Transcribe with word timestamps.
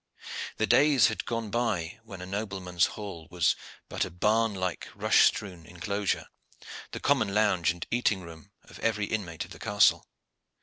The 0.57 0.65
days 0.65 1.09
had 1.09 1.25
gone 1.25 1.51
by 1.51 1.99
when 2.03 2.21
a 2.21 2.25
nobleman's 2.25 2.87
hall 2.97 3.27
was 3.29 3.55
but 3.87 4.03
a 4.03 4.09
barn 4.09 4.55
like, 4.55 4.87
rush 4.95 5.25
strewn 5.25 5.63
enclosure, 5.67 6.25
the 6.89 6.99
common 6.99 7.35
lounge 7.35 7.69
and 7.69 7.85
eating 7.91 8.21
room 8.21 8.49
of 8.63 8.79
every 8.79 9.05
inmate 9.05 9.45
of 9.45 9.51
the 9.51 9.59
castle. 9.59 10.07